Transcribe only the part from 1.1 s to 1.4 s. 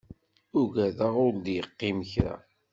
ur